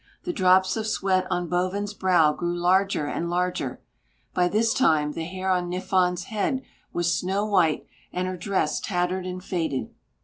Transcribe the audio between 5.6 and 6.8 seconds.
Niffon's head